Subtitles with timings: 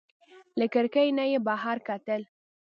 [0.59, 2.21] له کړکۍ نه یې بهر کتل.